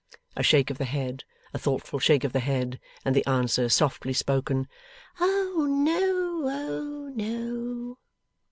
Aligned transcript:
A 0.35 0.41
shake 0.41 0.71
of 0.71 0.79
the 0.79 0.85
head, 0.85 1.25
a 1.53 1.59
thoughtful 1.59 1.99
shake 1.99 2.23
of 2.23 2.33
the 2.33 2.39
head, 2.39 2.79
and 3.05 3.15
the 3.15 3.23
answer, 3.27 3.69
softly 3.69 4.13
spoken, 4.13 4.67
'Oh 5.19 5.67
no, 5.69 6.41
oh 6.49 7.11
no! 7.13 7.97